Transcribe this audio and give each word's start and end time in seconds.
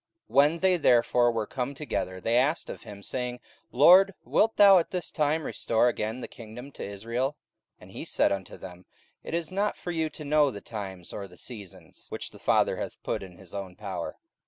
44:001:006 0.31 0.35
When 0.37 0.57
they 0.57 0.77
therefore 0.77 1.31
were 1.31 1.45
come 1.45 1.75
together, 1.75 2.19
they 2.19 2.35
asked 2.35 2.71
of 2.71 2.81
him, 2.81 3.03
saying, 3.03 3.39
Lord, 3.71 4.15
wilt 4.25 4.55
thou 4.55 4.79
at 4.79 4.89
this 4.89 5.11
time 5.11 5.43
restore 5.43 5.89
again 5.89 6.21
the 6.21 6.27
kingdom 6.27 6.71
to 6.71 6.83
Israel? 6.83 7.37
44:001:007 7.77 7.81
And 7.81 7.91
he 7.91 8.05
said 8.05 8.31
unto 8.31 8.57
them, 8.57 8.85
It 9.21 9.35
is 9.35 9.51
not 9.51 9.77
for 9.77 9.91
you 9.91 10.09
to 10.09 10.25
know 10.25 10.49
the 10.49 10.59
times 10.59 11.13
or 11.13 11.27
the 11.27 11.37
seasons, 11.37 12.07
which 12.09 12.31
the 12.31 12.39
Father 12.39 12.77
hath 12.77 12.97
put 13.03 13.21
in 13.21 13.37
his 13.37 13.53
own 13.53 13.75
power. 13.75 14.17